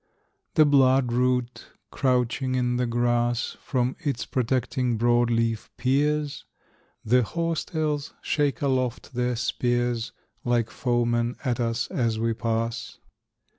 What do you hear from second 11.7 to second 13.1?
as we pass.